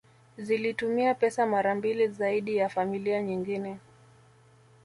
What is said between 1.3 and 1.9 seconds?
mara